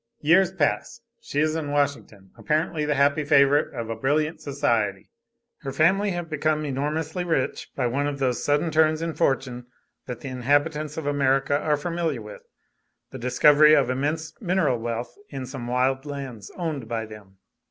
[0.21, 0.99] "Years pass.
[1.19, 5.11] She is in Washington, apparently the happy favorite of a brilliant society.
[5.59, 9.67] Her family have become enormously rich by one of those sudden turns in fortune
[10.07, 12.41] that the inhabitants of America are familiar with
[13.11, 17.37] the discovery of immense mineral wealth in some wild lands owned by them.